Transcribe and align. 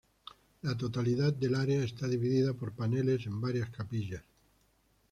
La 0.63 0.75
totalidad 0.75 1.31
del 1.31 1.53
área 1.53 1.83
está 1.83 2.07
dividida 2.07 2.55
por 2.55 2.71
paneles 2.71 3.27
en 3.27 3.39
varias 3.39 3.69
capillas. 3.69 4.23